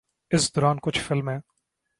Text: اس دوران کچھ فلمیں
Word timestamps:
اس 0.31 0.55
دوران 0.55 0.77
کچھ 0.83 0.99
فلمیں 0.99 1.37